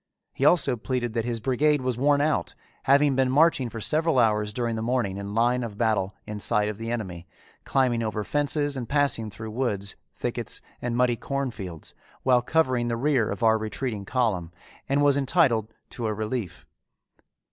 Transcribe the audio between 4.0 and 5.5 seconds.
hours during the morning in